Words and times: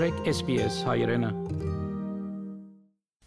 մտրեք 0.00 0.28
SPS 0.30 0.76
հայրենը 0.88 1.28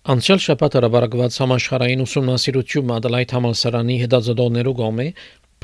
Անցյալ 0.10 0.40
շաբաթ 0.42 0.78
հրաբարակված 0.78 1.36
համաշխարհային 1.44 2.00
ուսումնասիրություն 2.06 2.88
Մադելայթ 2.90 3.34
համալսարանի 3.38 3.98
հետազոտողներու 4.04 4.74
կողմէ 4.80 5.06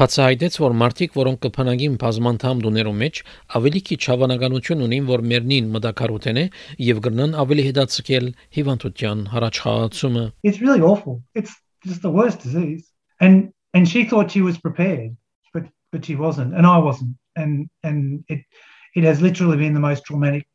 բացահայտեց, 0.02 0.58
որ 0.62 0.76
մարդիկ, 0.82 1.16
որոնք 1.18 1.42
կփնագին 1.46 1.96
բազմանդամ 2.04 2.62
դուներու 2.66 2.94
մեջ, 3.00 3.22
ավելի 3.58 3.82
քիչ 3.90 4.00
հավանականություն 4.06 4.84
ունին, 4.86 5.08
որ 5.10 5.26
մեռնին 5.34 5.72
մտակարութեն 5.80 6.42
է 6.44 6.46
եւ 6.90 7.02
գրնան 7.10 7.34
ավելի 7.42 7.66
հետացկել 7.70 8.30
հիվանդության 8.60 9.26
հարաճխաղացումը։ 9.34 10.26
It's 10.46 10.62
really 10.62 10.86
awful. 10.92 11.24
It's 11.34 11.58
just 11.90 12.06
the 12.06 12.14
worst 12.14 12.46
disease. 12.46 12.86
And 13.18 13.50
and 13.74 13.90
she 13.90 14.06
thought 14.06 14.30
she 14.30 14.46
was 14.46 14.62
prepared, 14.62 15.18
but 15.58 15.66
but 15.90 16.06
she 16.06 16.14
wasn't, 16.14 16.54
and 16.54 16.70
I 16.70 16.78
wasn't. 16.78 17.18
And 17.34 17.66
and 17.82 18.24
it 18.30 18.46
it 18.94 19.04
has 19.10 19.26
literally 19.26 19.58
been 19.58 19.74
the 19.74 19.86
most 19.90 20.06
traumatic 20.06 20.46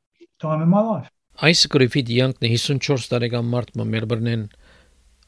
time 0.46 0.62
in 0.66 0.70
my 0.76 0.84
life. 0.90 1.10
Այս 1.42 1.64
գրիֆիտ 1.74 2.10
յանքն 2.14 2.46
54 2.46 3.08
տարեկան 3.10 3.48
մարդ 3.52 3.74
մը 3.80 3.84
Մելբուրնեն 3.94 4.42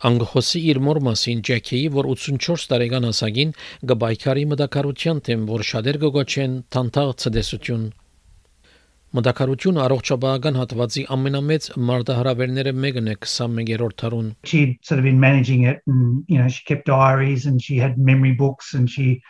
Անգխոսի 0.06 0.60
իր 0.70 0.78
մոր 0.86 0.98
մասին 1.06 1.38
Ջեքիի, 1.48 1.86
որ 1.94 2.06
84 2.12 2.66
տարեկան 2.70 3.06
ասագին 3.10 3.54
գբայքարի 3.90 4.42
մտակարության 4.50 5.22
թեմ, 5.28 5.46
որ 5.50 5.64
շատեր 5.70 5.98
գոչեն 6.02 6.58
տանտաղ 6.76 7.12
ցդեսություն։ 7.22 7.86
Մտակարություն 9.16 9.80
առողջապահական 9.86 10.58
հատվածի 10.60 11.02
ամենամեծ 11.16 11.68
մարտահրավերները 11.90 12.74
մեկն 12.84 13.08
է 13.08 13.14
21-րդ 13.24 13.96
դարուն։ 14.02 14.28
She'd 14.44 14.76
sort 14.84 15.00
of 15.00 15.08
been 15.08 15.20
managing 15.22 15.64
it, 15.64 15.80
and 15.86 16.24
you 16.28 16.36
know 16.36 16.48
she 16.48 16.62
kept 16.68 16.84
diaries 16.90 17.46
and 17.46 17.62
she 17.62 17.78
had 17.78 17.96
memory 17.96 18.32
books 18.32 18.74
and 18.74 18.90
she 18.90 19.22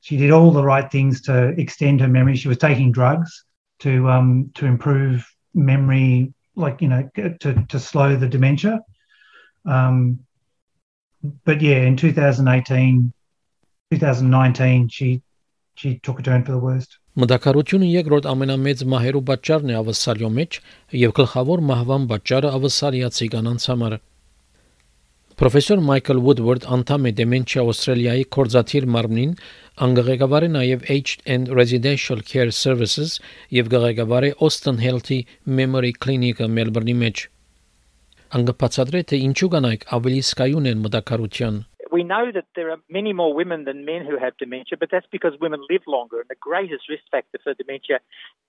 she 0.00 0.16
did 0.16 0.30
all 0.30 0.50
the 0.52 0.64
right 0.64 0.90
things 0.90 1.20
to 1.28 1.52
extend 1.60 2.00
her 2.00 2.08
memory. 2.08 2.36
She 2.36 2.48
was 2.48 2.58
taking 2.58 2.92
drugs 2.92 3.44
to 3.80 4.08
um 4.08 4.50
to 4.54 4.64
improve 4.64 5.28
memory, 5.54 6.32
like 6.56 6.82
you 6.82 6.88
know 6.88 7.08
to 7.14 7.54
to 7.68 7.80
slow 7.80 8.16
the 8.16 8.28
dementia. 8.28 8.80
Um, 9.64 10.20
but 11.44 11.60
yeah, 11.62 11.82
in 11.82 11.96
2018, 11.96 13.12
2019, 13.90 14.88
she 14.88 15.22
she 15.74 15.98
took 16.00 16.20
a 16.20 16.22
turn 16.22 16.44
for 16.44 16.52
the 16.52 16.58
worst. 16.58 16.98
Մտակարությունը 17.14 17.86
երկրորդ 17.86 18.24
ամենամեծ 18.26 18.80
մահերու 18.90 19.20
պատճառն 19.28 19.70
է 19.70 19.74
ավսալյո 19.78 20.30
մեջ 20.38 20.56
եւ 20.98 21.12
գլխավոր 21.18 21.60
մահվան 21.68 22.08
պատճառը 22.10 22.50
ավսալիացի 22.58 23.28
կանանց 23.34 23.66
համար։ 23.70 23.94
Պրոֆեսոր 25.34 25.80
Մայքլ 25.82 26.18
Woodward 26.22 26.66
անդամ 26.70 27.08
է 27.08 27.10
Dementia 27.18 27.62
Australia-ի 27.66 28.26
կորզաթիր 28.36 28.84
մարմնին, 28.94 29.32
անգղեկավար 29.82 30.46
է 30.46 30.50
նաև 30.54 30.84
Aged 30.94 31.24
and 31.34 31.50
Residential 31.58 32.22
Care 32.28 32.54
Services 32.54 33.16
եւ 33.56 33.72
ղեկավար 33.72 34.28
է 34.28 34.30
Austin 34.38 34.78
Healthy 34.78 35.18
Memory 35.58 35.90
Clinic-ը 35.98 36.46
Մելբուրնի 36.58 36.94
մեջ։ 37.02 37.24
Անգպացադրե 38.38 39.02
թե 39.10 39.20
ինչու 39.26 39.50
կանայք 39.56 39.88
ավելի 39.98 40.22
սկայուն 40.30 40.70
են 40.70 40.84
մտակարության 40.86 41.64
we 41.94 42.02
know 42.02 42.32
that 42.34 42.46
there 42.56 42.70
are 42.72 42.78
many 42.90 43.12
more 43.12 43.32
women 43.32 43.62
than 43.66 43.84
men 43.84 44.04
who 44.04 44.18
have 44.18 44.36
dementia, 44.36 44.76
but 44.76 44.88
that's 44.90 45.06
because 45.12 45.34
women 45.40 45.60
live 45.70 45.82
longer. 45.86 46.18
And 46.18 46.28
the 46.28 46.40
greatest 46.40 46.88
risk 46.88 47.04
factor 47.08 47.38
for 47.44 47.54
dementia 47.54 48.00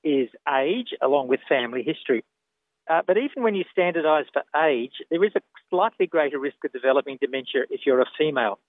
is 0.04 0.30
age, 0.50 0.96
along 1.00 1.28
with 1.28 1.42
family 1.48 1.84
history. 1.84 2.24
Uh, 2.90 3.02
but 3.06 3.18
even 3.18 3.44
when 3.44 3.56
you 3.56 3.64
standardise 3.76 4.26
for 4.32 4.44
age, 4.62 4.94
there 5.10 5.24
is 5.24 5.32
a 5.36 5.42
slightly 5.70 6.06
greater 6.06 6.40
risk 6.40 6.58
of 6.64 6.72
developing 6.72 7.18
dementia 7.20 7.64
if 7.70 7.82
you're 7.86 8.02
a 8.02 8.06
female. 8.18 8.60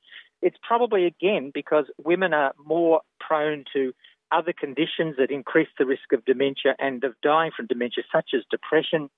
It's 0.43 0.57
probably 0.67 1.07
again 1.07 1.51
because 1.53 1.87
women 2.03 2.33
are 2.33 2.55
more 2.65 3.01
prone 3.21 3.65
to 3.73 3.93
other 4.33 4.53
conditions 4.53 5.17
that 5.19 5.31
increase 5.31 5.69
the 5.79 5.87
risk 5.87 6.13
of 6.13 6.25
dementia 6.25 6.75
and 6.79 7.05
of 7.05 7.15
dying 7.23 7.53
from 7.57 7.67
dementia, 7.67 8.05
such 8.13 8.31
as 8.35 8.43
depression, 8.51 9.09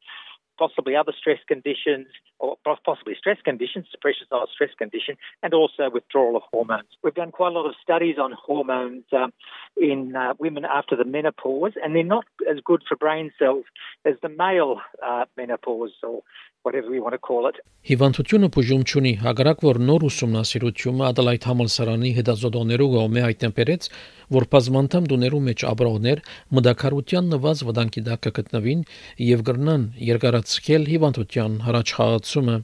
possibly 0.57 0.95
other 0.95 1.13
stress 1.17 1.39
conditions, 1.47 2.07
or 2.39 2.57
possibly 2.85 3.15
stress 3.17 3.37
conditions, 3.43 3.85
depression 3.91 4.23
is 4.23 4.31
not 4.31 4.47
a 4.47 4.51
stress 4.51 4.69
condition, 4.77 5.15
and 5.41 5.53
also 5.53 5.89
withdrawal 5.91 6.35
of 6.35 6.43
hormones. 6.51 6.89
We've 7.03 7.13
done 7.13 7.31
quite 7.31 7.51
a 7.53 7.55
lot 7.59 7.65
of 7.65 7.75
studies 7.81 8.17
on 8.19 8.33
hormones 8.33 9.05
um, 9.13 9.33
in 9.77 10.15
uh, 10.15 10.33
women 10.39 10.65
after 10.65 10.95
the 10.95 11.05
menopause, 11.05 11.73
and 11.83 11.95
they're 11.95 12.03
not 12.03 12.25
as 12.49 12.57
good 12.63 12.83
for 12.87 12.95
brain 12.95 13.31
cells 13.39 13.65
as 14.05 14.15
the 14.21 14.29
male 14.29 14.81
uh, 15.05 15.25
menopause 15.37 15.91
or 16.03 16.21
whatever 16.63 16.89
we 16.89 16.99
want 16.99 17.13
to 17.13 17.17
call 17.17 17.47
it. 17.47 17.57
Հիվանդությունը 17.83 18.47
բուժում 18.55 18.83
չունի, 18.87 19.11
հակառակ 19.19 19.63
որ 19.67 19.77
նոր 19.83 20.03
ուսումնասիրությունը 20.07 21.03
Ադելայդ 21.09 21.47
համալսարանի 21.49 22.11
հետազոտողներու 22.19 22.87
կողմէ 22.93 23.23
հայտնաբերեց, 23.25 23.89
որ 24.36 24.48
բազմանդամ 24.54 25.10
դուներու 25.12 25.42
մեջ 25.48 25.66
ապրողներ 25.72 26.24
մտակարության 26.58 27.30
նվազ 27.34 27.62
վտանգի 27.68 28.02
տակ 28.08 28.24
կգտնվին 28.28 28.82
եւ 29.28 29.44
կրնան 29.48 29.86
երկարացնել 30.08 30.90
հիվանդության 30.94 31.62
հրաչխաղացումը։ 31.68 32.58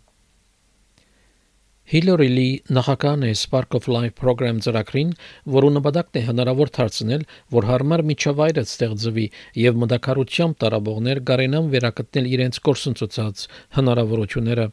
Hillary 1.92 2.30
Lee 2.32 2.52
նախագահն 2.72 3.24
է 3.28 3.32
Spark 3.36 3.74
of 3.76 3.88
Life 3.92 4.14
program 4.20 4.60
ծրագրին, 4.64 5.10
որը 5.56 5.72
նպատակն 5.74 6.20
է 6.20 6.22
հնարավոր 6.28 6.70
դարձնել, 6.78 7.26
որ 7.56 7.66
հարմար 7.70 8.02
միջավայրը 8.10 8.64
ստեղծվի 8.70 9.26
եւ 9.64 9.82
մտակարությամբ 9.82 10.56
տարաբողներ 10.64 11.20
կարենան 11.32 11.68
վերակտնել 11.74 12.30
իրենց 12.38 12.62
կորսնցուցած 12.70 13.44
հնարավորությունները։ 13.76 14.66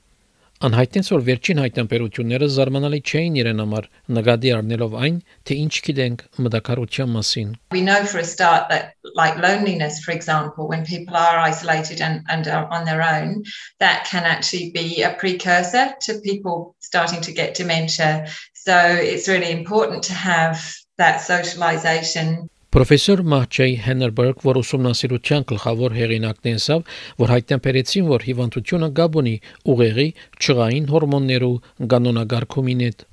Անհայտեց 0.61 1.07
որ 1.09 1.21
վերջին 1.25 1.59
հայտնաբերությունները 1.61 2.47
զարմանալի 2.55 2.97
չէին 3.11 3.37
իրեն 3.41 3.61
համար, 3.63 3.85
նկատի 4.17 4.51
առնելով 4.57 4.91
այն, 5.05 5.15
թե 5.49 5.55
ինչ 5.61 5.71
գիտենք 5.87 6.19
մտակարության 6.45 7.09
մասին։ 7.15 7.55
We 7.73 7.81
know 7.87 8.03
for 8.11 8.21
a 8.21 8.27
start 8.31 8.69
that 8.69 8.93
like 9.21 9.41
loneliness 9.45 9.97
for 10.05 10.13
example 10.13 10.69
when 10.69 10.85
people 10.85 11.17
are 11.17 11.39
isolated 11.39 12.05
and 12.09 12.21
and 12.29 12.45
are 12.47 12.69
on 12.69 12.85
their 12.85 13.01
own 13.01 13.41
that 13.79 14.05
can 14.11 14.29
actually 14.33 14.69
be 14.77 15.01
a 15.01 15.11
precursor 15.23 15.95
to 16.05 16.19
people 16.29 16.75
starting 16.91 17.25
to 17.25 17.33
get 17.41 17.57
dementia. 17.57 18.29
So 18.53 18.77
it's 18.77 19.27
really 19.27 19.49
important 19.49 20.03
to 20.11 20.13
have 20.13 20.61
that 21.01 21.21
socialization 21.25 22.50
Պրոֆեսոր 22.76 23.20
Մահճեյ 23.32 23.74
Հեներբերգ, 23.86 24.42
որ 24.44 24.58
ուսումնասիրության 24.60 25.44
գլխավոր 25.48 25.94
հեղինակն 25.96 26.48
է 26.50 26.52
ասավ, 26.58 26.80
որ 27.22 27.30
հայտնաբերեցին, 27.32 28.08
որ 28.10 28.24
հիվանդությունը 28.26 28.88
գաբունի 28.98 29.32
ուղեղի 29.72 30.06
ճղային 30.46 30.88
հորմոններու 30.92 31.54
կանոնագարկումին 31.92 32.82
հետ։ 32.86 33.06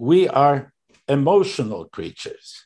We 0.00 0.20
are 0.28 0.72
emotional 1.06 1.84
creatures. 1.92 2.64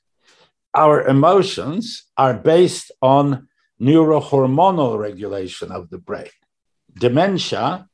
Our 0.74 1.02
emotions 1.08 2.04
are 2.16 2.34
based 2.34 2.92
on 3.02 3.48
neurohormonal 3.80 4.98
regulation 4.98 5.72
of 5.72 5.90
the 5.90 5.98
brain. 5.98 6.30
Dementia 6.94 7.88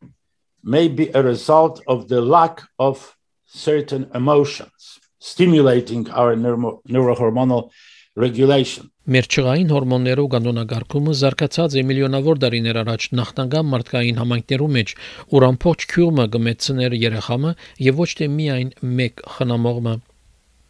may 0.63 0.89
be 0.89 1.09
a 1.15 1.23
result 1.23 1.81
of 1.87 2.09
the 2.09 2.21
lack 2.21 2.61
of 2.79 3.17
certain 3.47 4.11
emotions, 4.15 5.01
stimulating 5.19 6.11
our 6.11 6.37
neuro- 6.37 6.83
neurohormonal 6.87 7.71
regulation. 7.71 7.94
Մեր 8.16 9.26
ճղային 9.36 9.72
հորմոններով 9.76 10.28
կանոնագարկումը 10.32 11.14
զարգացած 11.20 11.74
է 11.76 11.82
միլիոնավոր 11.90 12.38
տարիներ 12.46 12.78
առաջ 12.82 13.08
նախնական 13.20 13.68
մարդկային 13.74 14.22
համայնքներու 14.22 14.70
մեջ, 14.76 14.94
ուր 15.36 15.46
ամբողջ 15.50 15.86
քյուրմը 15.92 16.26
գմեցներ 16.36 16.96
երեխամը 17.02 17.52
եւ 17.90 18.00
ոչ 18.00 18.10
թե 18.22 18.30
միայն 18.38 18.72
մեկ 19.02 19.26
խնամողը։ 19.36 19.96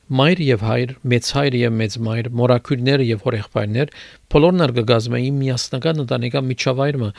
Մայր 0.06 0.42
եւ 0.46 0.66
հայր, 0.70 0.92
մեծ 1.14 1.30
հայր 1.38 1.56
եւ 1.62 1.78
մեծ 1.86 1.94
մայր, 2.06 2.28
մորակույրներ 2.42 3.06
եւ 3.06 3.24
հորեղբայրներ 3.26 3.94
բոլորն 4.34 4.66
արգգազմային 4.66 5.40
միասնական 5.46 6.04
ընտանեկան 6.06 6.46
միջավայրը, 6.50 7.10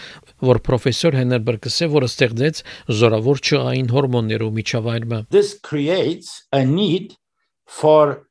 որ 0.50 0.60
պրոֆեսոր 0.66 1.18
Հեներբերգսը 1.22 1.88
որը 1.96 2.10
ստեղծեց 2.12 2.62
զորավոր 3.00 3.42
ճղային 3.50 3.90
հորմոններով 3.94 4.54
միջավայրը։ 4.58 5.20
This 5.34 5.54
creates 5.70 6.46
a 6.50 6.62
need 6.62 7.18
for 7.66 8.25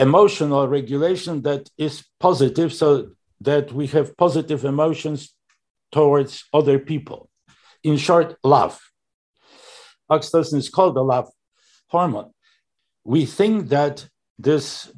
emotional 0.00 0.66
regulation 0.66 1.42
that 1.42 1.68
is 1.76 2.04
positive 2.18 2.72
so 2.72 3.10
that 3.40 3.72
we 3.72 3.86
have 3.88 4.16
positive 4.16 4.64
emotions 4.64 5.34
towards 5.92 6.44
other 6.52 6.78
people. 6.78 7.28
In 7.84 7.96
short, 7.96 8.36
love. 8.42 8.80
Oxytocin 10.10 10.58
is 10.58 10.68
called 10.68 10.96
the 10.96 11.02
love 11.02 11.28
hormone. 11.88 12.30
We 13.04 13.26
think 13.26 13.68
that 13.68 14.08
this 14.38 14.92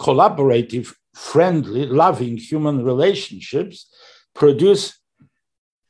collaborative, 0.00 0.94
friendly, 1.14 1.86
loving 1.86 2.36
human 2.36 2.84
relationships 2.84 3.88
produce 4.34 4.98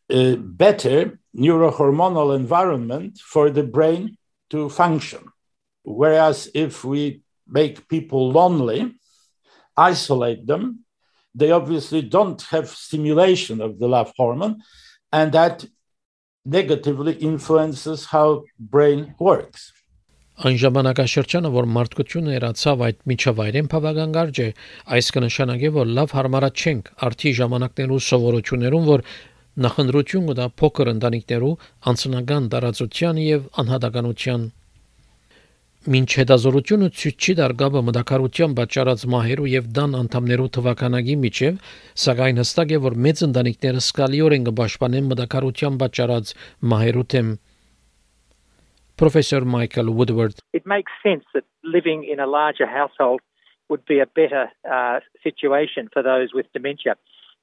a 0.08 0.37
better 0.37 1.19
neurohormonal 1.37 2.35
environment 2.35 3.19
for 3.19 3.50
the 3.50 3.64
brain 3.64 4.17
to 4.50 4.69
function. 4.69 5.25
Whereas 5.82 6.49
if 6.55 6.85
we 6.85 7.23
make 7.46 7.88
people 7.88 8.31
lonely, 8.31 8.94
isolate 9.76 10.46
them. 10.46 10.84
They 11.34 11.50
obviously 11.50 12.02
don't 12.02 12.40
have 12.50 12.69
stimulation 12.69 13.60
of 13.60 13.78
the 13.78 13.88
love 13.88 14.12
hormone, 14.16 14.62
and 15.12 15.32
that 15.32 15.64
negatively 16.44 17.14
influences 17.14 18.06
how 18.06 18.44
brain 18.58 19.14
works. 19.19 19.72
Այն 20.37 20.58
ժամանակաշրջանը, 20.60 21.48
որ 21.48 21.66
մարդկությունը 21.75 22.32
երացավ 22.34 22.82
այդ 22.87 22.98
միջավայրեն 23.08 23.69
բավական 23.72 24.10
է, 24.44 24.49
այս 24.96 25.06
կնշանակի, 25.16 25.70
որ 25.76 25.87
լավ 25.96 26.12
հարմարած 26.12 26.60
չենք 26.60 26.90
արդի 27.06 27.32
ժամանակներու 27.38 28.00
սովորություններուն, 28.08 28.84
որ 28.90 29.04
նախընտրություն 29.64 30.28
կտա 30.28 30.46
փոքր 30.60 30.90
ընտանիքներու 30.92 31.54
անձնական 31.92 32.50
տարածության 32.52 33.20
եւ 33.25 33.49
անհատականության 33.64 34.44
Մինչ 35.87 36.06
հետազորությունը 36.19 36.87
ցույց 36.99 37.27
չի 37.27 37.33
դարգաբը 37.38 37.81
մտակարության 37.87 38.55
պատճառած 38.59 39.03
մահերու 39.12 39.50
եւ 39.53 39.67
դան 39.77 39.93
անդամներու 40.00 40.47
թվականագի 40.56 41.15
միջև, 41.23 41.61
սակայն 42.05 42.41
հստակ 42.43 42.73
է 42.75 42.81
որ 42.87 42.97
մեծ 43.05 43.23
ընտանիքները 43.27 43.83
սկալիորեն 43.85 44.49
կպաշտպանեն 44.49 45.11
մտակարության 45.12 45.77
պատճառած 45.83 46.33
մահերու 46.73 47.06
թեմ 47.15 47.31
Professor 48.97 49.41
Michael 49.44 49.93
Woodward. 49.93 50.35
It 50.53 50.67
makes 50.67 50.91
sense 51.05 51.25
that 51.35 51.44
living 51.62 52.03
in 52.03 52.19
a 52.19 52.27
larger 52.27 52.67
household 52.67 53.21
would 53.69 53.85
be 53.85 54.00
a 54.00 54.06
better 54.06 54.50
uh, 54.69 55.00
situation 55.23 55.88
for 55.93 56.03
those 56.03 56.35
with 56.35 56.47
dementia. 56.53 56.97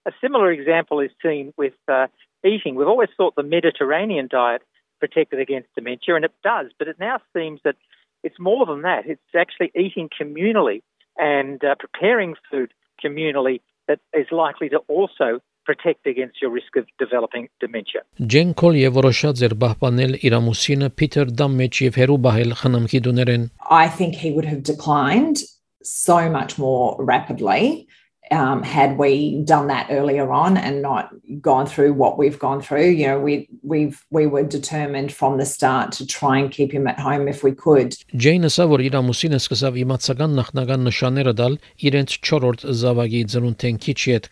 A 0.06 0.12
similar 0.20 0.52
example 0.52 1.00
is 1.00 1.12
seen 1.22 1.54
with 1.56 1.80
uh, 1.88 2.08
eating. 2.44 2.76
We've 2.76 2.88
always 2.88 3.10
thought 3.16 3.36
the 3.36 3.44
Mediterranean 3.44 4.28
diet 4.30 4.64
protected 5.00 5.40
against 5.40 5.74
dementia, 5.76 6.16
and 6.16 6.26
it 6.26 6.34
does, 6.44 6.72
but 6.78 6.90
it 6.90 7.00
now 7.00 7.20
seems 7.36 7.62
that 7.64 7.76
it's 8.23 8.39
more 8.39 8.67
than 8.67 8.83
that. 8.83 9.07
It's 9.07 9.35
actually 9.37 9.71
eating 9.75 10.09
communally 10.09 10.83
and 11.17 11.63
uh, 11.65 11.75
preparing 11.79 12.35
food 12.51 12.73
communally 13.05 13.61
that 13.87 14.01
is 14.13 14.27
likely 14.31 14.69
to 14.71 14.79
also 14.89 15.41
protect 15.65 16.07
against 16.07 16.41
your 16.41 16.51
risk 16.51 16.77
of 16.81 16.85
developing 16.99 17.49
dementia. 17.61 18.01
Ջեն 18.33 18.55
Քոլիը 18.61 18.91
որոշած 18.97 19.43
էր 19.49 19.55
պահպանել 19.65 20.15
իր 20.25 20.37
ամուսինը 20.39 20.89
Փիթեր 21.01 21.33
Դամ 21.41 21.59
մեջ 21.61 21.81
եւ 21.85 21.99
հերու 22.01 22.19
բահել 22.27 22.55
խնամքի 22.61 23.01
դուներեն. 23.07 23.45
I 23.83 23.87
think 23.99 24.17
he 24.25 24.31
would 24.37 24.49
have 24.53 24.63
declined 24.73 25.45
so 25.83 26.19
much 26.37 26.59
more 26.59 26.97
rapidly 27.13 27.87
um, 28.32 28.64
had 28.64 28.98
we 28.98 29.42
done 29.44 29.68
that 29.68 29.88
earlier 29.90 30.32
on 30.32 30.58
and 30.58 30.82
not 30.82 31.10
gone 31.42 31.66
through 31.66 31.94
what 31.94 32.18
we've 32.18 32.40
gone 32.40 32.62
through, 32.62 32.90
you 32.90 33.08
know, 33.08 33.20
we 33.20 33.50
we've 33.62 34.06
we 34.10 34.28
were 34.28 34.44
determined 34.44 35.12
from 35.12 35.38
the 35.38 35.46
start 35.46 35.92
to 35.94 36.08
try 36.08 36.38
and 36.38 36.52
keep 36.52 36.72
him 36.72 36.88
at 36.88 37.00
home 37.00 37.28
if 37.28 37.44
we 37.44 37.52
could. 37.52 37.96
Ջեյնը 38.14 38.52
սա 38.54 38.70
որ 38.72 38.86
իր 38.88 39.00
ամուսինը 39.02 39.42
սկսավ 39.42 39.82
իմացական 39.84 40.40
նախնական 40.40 40.88
նշանները 40.90 41.36
դալ 41.42 41.60
իրենց 41.90 42.18
4-րդ 42.24 42.66
զավակի 42.84 43.26
ծնունդեն 43.34 43.84
քիչ 43.88 44.00
հետ 44.14 44.32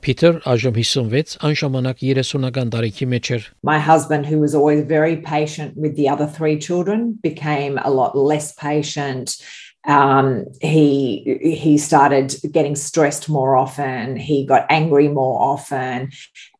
Peter 0.00 0.38
այժմ 0.46 0.76
56, 0.78 1.38
այն 1.42 1.56
ժամանակ 1.58 2.02
30-ական 2.04 2.68
տարիքի 2.70 3.06
մեջ 3.14 3.30
էր։ 3.34 3.46
My 3.66 3.78
husband 3.82 4.26
who 4.30 4.38
was 4.38 4.54
always 4.54 4.84
very 4.86 5.16
patient 5.16 5.76
with 5.76 5.96
the 5.96 6.08
other 6.08 6.26
three 6.26 6.58
children 6.58 7.18
became 7.22 7.78
a 7.82 7.90
lot 7.90 8.14
less 8.16 8.52
patient 8.54 9.42
Um, 9.88 10.44
he 10.60 11.38
he 11.40 11.78
started 11.78 12.36
getting 12.52 12.76
stressed 12.76 13.28
more 13.28 13.56
often. 13.56 14.16
He 14.16 14.44
got 14.44 14.66
angry 14.68 15.08
more 15.08 15.40
often. 15.40 16.10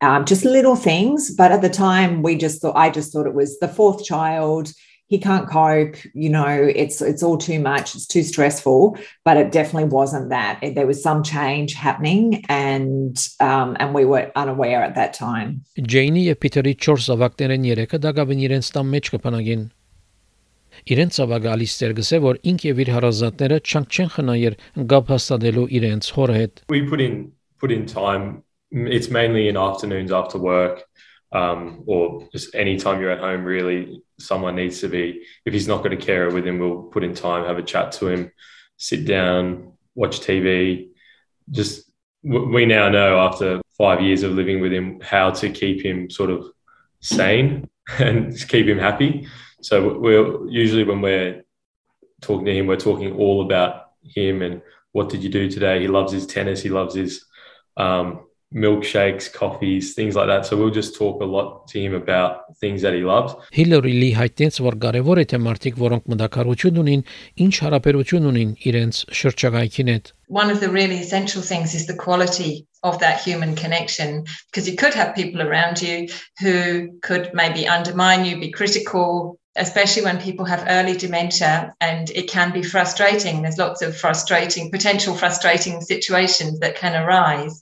Um, 0.01 0.25
just 0.25 0.43
little 0.43 0.75
things, 0.75 1.33
but 1.35 1.51
at 1.51 1.61
the 1.61 1.69
time 1.69 2.23
we 2.23 2.35
just 2.35 2.61
thought 2.61 2.75
I 2.75 2.89
just 2.89 3.13
thought 3.13 3.27
it 3.27 3.35
was 3.35 3.59
the 3.59 3.67
fourth 3.67 4.03
child. 4.03 4.73
He 5.05 5.19
can't 5.19 5.49
cope. 5.49 5.95
You 6.13 6.29
know, 6.29 6.47
it's 6.47 7.01
it's 7.01 7.21
all 7.21 7.37
too 7.37 7.59
much. 7.59 7.95
It's 7.95 8.07
too 8.07 8.23
stressful. 8.23 8.97
But 9.23 9.37
it 9.37 9.51
definitely 9.51 9.89
wasn't 9.89 10.29
that. 10.29 10.59
There 10.75 10.87
was 10.87 11.01
some 11.01 11.23
change 11.23 11.75
happening, 11.75 12.43
and 12.49 13.15
um, 13.39 13.77
and 13.79 13.93
we 13.93 14.05
were 14.05 14.31
unaware 14.35 14.83
at 14.83 14.95
that 14.95 15.13
time. 15.13 15.63
Janie, 15.81 16.33
Peter 16.33 16.63
Richards, 16.63 17.09
panagin. 19.19 19.69
Իրենց 20.84 21.16
ցավագալիս 21.16 21.74
ցերգսե 21.80 22.18
որ 22.24 22.38
ինք 22.50 22.64
եւ 22.68 22.80
իր 22.84 22.90
հարազատները 22.94 23.58
չանք 23.64 23.94
չեն 23.94 24.10
խնայեր 24.14 24.56
գապ 24.92 25.12
հաստատելու 25.14 25.68
իրենց 25.78 26.10
հորը 26.16 26.34
հետ 26.40 26.64
We 26.74 26.82
put 26.90 27.00
in 27.00 27.14
put 27.62 27.72
in 27.72 27.86
time 27.86 28.42
it's 28.70 29.08
mainly 29.08 29.48
in 29.48 29.56
afternoons 29.56 30.12
after 30.12 30.38
work 30.38 30.84
um, 31.32 31.84
or 31.86 32.28
just 32.32 32.54
any 32.54 32.76
time 32.76 33.00
you're 33.00 33.10
at 33.10 33.20
home 33.20 33.44
really 33.44 34.02
someone 34.18 34.56
needs 34.56 34.80
to 34.80 34.88
be 34.88 35.22
if 35.44 35.52
he's 35.52 35.68
not 35.68 35.82
got 35.82 35.92
a 35.92 35.96
carer 35.96 36.30
with 36.30 36.46
him 36.46 36.58
we'll 36.58 36.82
put 36.82 37.04
in 37.04 37.14
time 37.14 37.44
have 37.44 37.58
a 37.58 37.62
chat 37.62 37.92
to 37.92 38.08
him 38.08 38.30
sit 38.76 39.06
down 39.06 39.72
watch 39.94 40.20
tv 40.20 40.88
just 41.50 41.90
we 42.22 42.64
now 42.66 42.88
know 42.88 43.18
after 43.18 43.60
five 43.76 44.00
years 44.00 44.22
of 44.22 44.32
living 44.32 44.60
with 44.60 44.72
him 44.72 45.00
how 45.00 45.30
to 45.30 45.50
keep 45.50 45.84
him 45.84 46.08
sort 46.10 46.30
of 46.30 46.46
sane 47.01 47.69
and 47.99 48.35
keep 48.47 48.67
him 48.67 48.79
happy 48.79 49.27
so 49.61 49.97
we're 49.99 50.47
usually 50.47 50.83
when 50.83 51.01
we're 51.01 51.43
talking 52.21 52.45
to 52.45 52.53
him, 52.53 52.67
we're 52.67 52.77
talking 52.77 53.13
all 53.13 53.41
about 53.41 53.91
him 54.03 54.41
and 54.41 54.61
what 54.91 55.09
did 55.09 55.23
you 55.23 55.29
do 55.29 55.49
today? 55.49 55.81
He 55.81 55.87
loves 55.87 56.11
his 56.11 56.25
tennis. 56.25 56.61
He 56.61 56.69
loves 56.69 56.95
his 56.95 57.25
um, 57.77 58.25
milkshakes, 58.54 59.32
coffees, 59.32 59.94
things 59.94 60.14
like 60.14 60.28
that. 60.28 60.46
So 60.46 60.56
we'll 60.56 60.70
just 60.70 60.94
talk 60.94 61.20
a 61.20 61.24
lot 61.24 61.66
to 61.68 61.80
him 61.80 61.94
about 61.94 62.56
things 62.60 62.82
that 62.82 62.94
he 62.94 63.02
loves. 63.02 63.34
Hillary 63.50 63.92
Lee 63.92 64.14
հայտնեց, 64.14 64.60
որ 64.62 64.78
կարևոր 64.84 65.20
է 65.22 65.24
թե 65.32 65.40
մարդիկ, 65.42 65.80
որոնք 65.82 66.06
մտակարություն 66.12 66.78
ունին, 66.84 67.02
ինչ 67.44 67.54
հարաբերություն 67.66 68.28
ունին 68.30 68.52
իրենց 68.70 69.00
շրջակայքին 69.20 69.90
հետ։ 69.94 70.12
One 70.28 70.50
of 70.50 70.60
the 70.60 70.70
really 70.70 70.98
essential 70.98 71.42
things 71.42 71.74
is 71.74 71.86
the 71.86 71.98
quality 71.98 72.66
of 72.84 73.00
that 73.00 73.20
human 73.20 73.54
connection 73.56 74.24
because 74.46 74.68
you 74.68 74.76
could 74.76 74.94
have 74.94 75.14
people 75.14 75.42
around 75.42 75.82
you 75.82 76.08
who 76.40 76.98
could 77.02 77.30
maybe 77.34 77.66
undermine 77.66 78.24
you, 78.24 78.38
be 78.38 78.50
critical, 78.50 79.38
especially 79.56 80.02
when 80.02 80.18
people 80.18 80.44
have 80.44 80.64
early 80.68 80.96
dementia 80.96 81.74
and 81.80 82.10
it 82.10 82.28
can 82.28 82.52
be 82.52 82.62
frustrating. 82.62 83.42
There's 83.42 83.58
lots 83.58 83.82
of 83.82 83.96
frustrating, 83.96 84.70
potential 84.70 85.14
frustrating 85.14 85.80
situations 85.80 86.60
that 86.60 86.76
can 86.76 86.94
arise. 86.94 87.60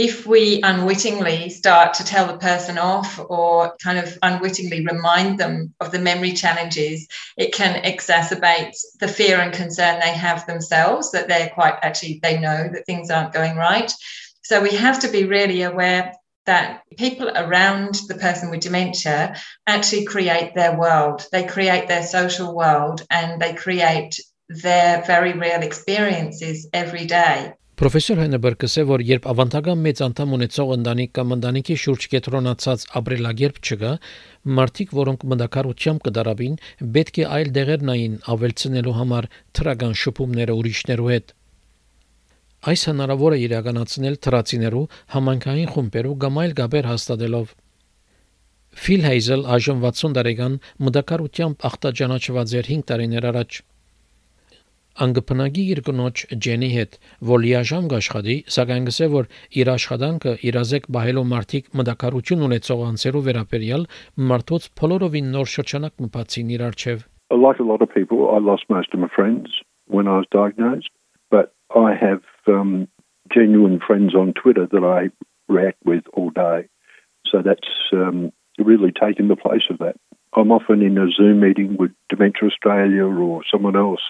If 0.00 0.28
we 0.28 0.60
unwittingly 0.62 1.50
start 1.50 1.94
to 1.94 2.04
tell 2.04 2.28
the 2.28 2.38
person 2.38 2.78
off 2.78 3.18
or 3.28 3.76
kind 3.82 3.98
of 3.98 4.16
unwittingly 4.22 4.86
remind 4.86 5.40
them 5.40 5.74
of 5.80 5.90
the 5.90 5.98
memory 5.98 6.34
challenges, 6.34 7.08
it 7.36 7.52
can 7.52 7.82
exacerbate 7.82 8.76
the 9.00 9.08
fear 9.08 9.40
and 9.40 9.52
concern 9.52 9.98
they 9.98 10.12
have 10.12 10.46
themselves 10.46 11.10
that 11.10 11.26
they're 11.26 11.48
quite 11.48 11.74
actually, 11.82 12.20
they 12.22 12.38
know 12.38 12.68
that 12.72 12.86
things 12.86 13.10
aren't 13.10 13.32
going 13.32 13.56
right. 13.56 13.92
So 14.44 14.62
we 14.62 14.70
have 14.76 15.00
to 15.00 15.08
be 15.08 15.24
really 15.24 15.62
aware 15.62 16.12
that 16.46 16.82
people 16.96 17.28
around 17.34 17.96
the 18.06 18.14
person 18.14 18.50
with 18.50 18.60
dementia 18.60 19.34
actually 19.66 20.04
create 20.04 20.54
their 20.54 20.78
world. 20.78 21.26
They 21.32 21.42
create 21.42 21.88
their 21.88 22.04
social 22.04 22.54
world 22.54 23.04
and 23.10 23.42
they 23.42 23.52
create 23.52 24.20
their 24.48 25.02
very 25.02 25.32
real 25.32 25.62
experiences 25.62 26.68
every 26.72 27.06
day. 27.06 27.54
Պրոֆեսոր 27.78 28.18
Հենեբերգը 28.18 28.66
ասել 28.66 28.86
որ 28.88 29.02
երբ 29.06 29.26
ավանդական 29.30 29.82
մեծ 29.84 30.00
անդամ 30.02 30.32
ունեցող 30.34 30.70
ընտանիք 30.76 31.10
կամ 31.18 31.34
ընտանիքի 31.36 31.76
շուրջ 31.82 32.06
կետրոնացած 32.14 32.86
ապրելագերբ 32.98 33.60
չկա, 33.62 33.92
մարդիկ, 34.58 34.94
որոնք 34.98 35.26
մտակարությամբ 35.32 36.02
կդարավին, 36.08 36.56
պետք 36.96 37.20
է 37.22 37.28
այլ 37.36 37.52
դեղեր 37.58 37.86
նային 37.90 38.16
ավելցնելու 38.34 38.96
համար 38.98 39.30
թրական 39.60 39.94
շփումները 40.02 40.58
ուրիշներու 40.58 41.08
հետ։ 41.12 41.32
Այս 42.74 42.86
հնարավոր 42.90 43.38
է 43.38 43.40
իրականացնել 43.46 44.20
թրացիներու 44.26 44.84
համանքային 45.14 45.72
խումբերու 45.78 46.18
կամ 46.26 46.42
այլ 46.42 46.58
գաբեր 46.58 46.92
հաստատելով։ 46.98 47.56
Ֆիլ 48.88 49.06
Հեյզել 49.06 49.48
այժմ 49.54 49.86
60 49.86 50.18
տարեկան 50.18 50.62
մտակարությամբ 50.88 51.66
ախտաճանաչված 51.70 52.58
էր 52.58 52.74
5 52.74 52.88
տարիներ 52.90 53.34
առաջ։ 53.34 53.62
Անգպնագի 55.04 55.64
իր 55.72 55.80
կնոջ 55.86 56.22
Ջենի 56.44 56.68
հետ, 56.74 56.96
որ 57.28 57.42
լիաժամ 57.44 57.84
աշխատի, 57.98 58.36
սակայն 58.54 58.88
գսե 58.88 59.06
որ 59.12 59.28
իր 59.62 59.70
աշխատանքը 59.74 60.32
իրազեկ 60.50 60.88
բահելով 60.96 61.28
մարդիկ 61.32 61.68
մտակարություն 61.80 62.42
ունեցող 62.48 62.82
անձերու 62.88 63.22
վերաբերյալ 63.28 63.86
մարդոց 64.32 64.68
փոլորովին 64.80 65.30
նոր 65.36 65.52
շրջանակ 65.54 65.94
մտածին 66.06 66.52
իր 66.58 66.64
արչև։ 66.68 67.06
Like 67.30 67.60
a 67.60 67.68
lot 67.70 67.82
of 67.82 67.92
people, 67.94 68.26
I 68.34 68.38
lost 68.38 68.64
most 68.68 68.94
of 68.94 69.00
my 69.00 69.10
friends 69.14 69.60
when 69.86 70.08
I 70.08 70.16
was 70.18 70.26
diagnosed, 70.32 70.90
but 71.30 71.52
I 71.76 71.94
have 71.94 72.24
um, 72.48 72.88
genuine 73.32 73.78
friends 73.78 74.14
on 74.14 74.32
Twitter 74.32 74.66
that 74.66 74.82
I 74.82 75.10
react 75.52 75.78
with 75.84 76.04
all 76.14 76.30
day. 76.30 76.68
So 77.30 77.42
that's 77.44 77.68
um, 77.92 78.32
really 78.58 78.92
taken 78.92 79.28
the 79.28 79.36
place 79.36 79.66
of 79.70 79.78
that. 79.78 79.96
I'm 80.34 80.52
often 80.52 80.82
in 80.82 80.98
a 80.98 81.10
Zoom 81.10 81.40
meeting 81.40 81.76
with 81.78 81.92
Dementia 82.08 82.48
Australia 82.48 83.04
or 83.04 83.42
someone 83.50 83.76
else. 83.76 84.00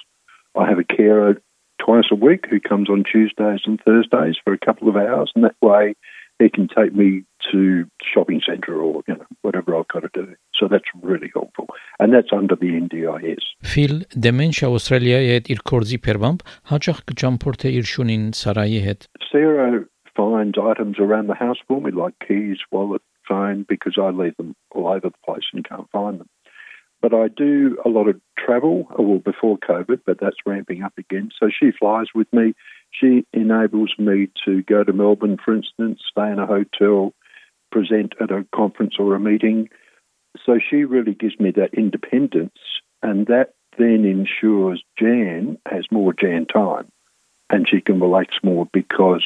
I 0.58 0.68
have 0.68 0.80
a 0.80 0.84
carer 0.84 1.42
twice 1.84 2.06
a 2.12 2.16
week 2.16 2.46
who 2.50 2.60
comes 2.60 2.90
on 2.90 3.04
Tuesdays 3.04 3.62
and 3.66 3.80
Thursdays 3.84 4.36
for 4.44 4.54
a 4.54 4.58
couple 4.58 4.88
of 4.88 4.96
hours, 4.96 5.32
and 5.36 5.44
that 5.44 5.56
way 5.62 5.96
he 6.40 6.50
can 6.50 6.68
take 6.68 6.94
me 6.96 7.24
to 7.52 7.86
shopping 8.02 8.42
centre 8.46 8.75
or 8.82 9.04
you 9.08 9.16
know 9.16 9.25
whatever 9.42 9.75
I've 9.75 9.88
got 9.88 10.02
to 10.02 10.10
do. 10.13 10.36
So 10.56 10.68
that's 10.68 10.90
really 11.02 11.32
helpful, 11.34 11.68
and 12.00 12.13
that's 12.13 12.32
under 12.32 12.56
the 12.56 12.72
NDIS. 12.84 13.44
Phil 13.62 14.04
Dementia 14.28 14.70
Australia-ի 14.70 15.32
հետ 15.34 15.50
իր 15.54 15.63
կորձի 15.72 16.00
փերվամբ 16.08 16.46
հաճախ 16.74 17.02
կճամփորդե 17.12 17.74
իր 17.80 17.90
շունին 17.94 18.28
Սարայի 18.42 18.80
հետ։ 18.88 19.10
Sarah 19.32 19.86
finds 20.16 20.60
items 20.62 21.00
around 21.00 21.28
the 21.28 21.40
house 21.46 21.62
for 21.68 21.82
me 21.82 21.92
like 21.92 22.13
keys, 22.28 22.60
wallet, 22.72 23.02
phone 23.28 23.66
because 23.68 23.98
I 23.98 24.10
leave 24.10 24.38
them 24.38 24.56
all 24.72 24.88
over 24.88 25.10
the 25.10 25.22
place 25.25 25.48
and 25.54 25.68
can't 25.68 25.90
find 25.92 26.20
them. 26.20 26.30
But 27.00 27.14
I 27.14 27.28
do 27.28 27.78
a 27.85 27.88
lot 27.88 28.09
of 28.09 28.21
travel, 28.37 28.88
uh, 28.90 29.02
well, 29.02 29.19
before 29.19 29.59
COVID, 29.59 30.00
but 30.05 30.19
that's 30.21 30.37
ramping 30.45 30.83
up 30.83 30.95
again. 30.99 31.31
So 31.38 31.49
she 31.49 31.71
flies 31.71 32.07
with 32.14 32.33
me. 32.33 32.55
She 32.90 33.25
enables 33.33 33.95
me 33.99 34.28
to 34.45 34.62
go 34.62 34.83
to 34.83 34.93
Melbourne, 34.93 35.38
for 35.43 35.55
instance, 35.55 36.00
stay 36.11 36.31
in 36.31 36.38
a 36.38 36.47
hotel, 36.47 37.14
present 37.71 38.14
at 38.21 38.31
a 38.31 38.47
conference 38.55 38.95
or 38.99 39.14
a 39.14 39.21
meeting. 39.21 39.69
So 40.45 40.59
she 40.59 40.85
really 40.85 41.14
gives 41.14 41.38
me 41.38 41.52
that 41.52 41.75
independence, 41.75 42.59
and 43.02 43.26
that 43.26 43.55
then 43.78 44.05
ensures 44.05 44.83
Jan 44.99 45.59
has 45.67 45.85
more 45.90 46.12
Jan 46.12 46.47
time 46.47 46.90
and 47.50 47.69
she 47.69 47.81
can 47.81 48.00
relax 48.00 48.35
more 48.43 48.67
because 48.73 49.25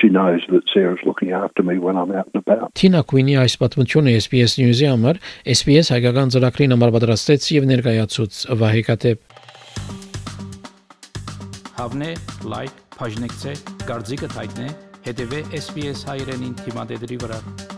she 0.00 0.08
knows 0.08 0.40
that 0.48 0.62
Sarah's 0.72 1.02
looking 1.04 1.32
after 1.32 1.62
me 1.62 1.78
when 1.78 1.96
I'm 1.96 2.12
out 2.12 2.28
and 2.32 2.42
about. 2.42 2.72
Թինա 2.78 3.02
Քուինի 3.10 3.34
այս 3.42 3.56
պատմությունը 3.62 4.14
SPS 4.22 4.58
News-ի 4.60 4.86
համար 4.92 5.20
SPS 5.54 5.90
հայկական 5.94 6.34
ծրագրին 6.34 6.74
համար 6.76 6.94
պատրաստեց 6.96 7.48
եւ 7.56 7.68
ներկայացուց 7.72 8.42
Վահե 8.62 8.84
Կատեփ։ 8.90 9.18
Հավնե, 11.78 12.12
լայք, 12.52 12.78
բաժնեկցե, 12.98 13.56
դարձիկը 13.86 14.30
թայտնե, 14.34 14.70
հետեւե 15.08 15.42
SPS 15.62 16.06
հայրենին 16.10 16.56
թիմադեդի 16.62 17.20
վրա։ 17.24 17.77